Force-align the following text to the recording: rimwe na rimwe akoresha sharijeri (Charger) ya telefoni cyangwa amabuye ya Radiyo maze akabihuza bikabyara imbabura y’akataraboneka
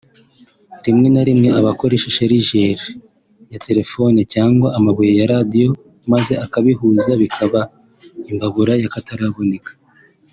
rimwe 0.85 1.07
na 1.13 1.21
rimwe 1.27 1.47
akoresha 1.73 2.13
sharijeri 2.17 2.75
(Charger) 2.75 3.51
ya 3.53 3.59
telefoni 3.67 4.19
cyangwa 4.33 4.67
amabuye 4.77 5.11
ya 5.19 5.29
Radiyo 5.33 5.69
maze 6.13 6.33
akabihuza 6.45 7.09
bikabyara 7.21 7.61
imbabura 8.29 8.73
y’akataraboneka 8.81 9.71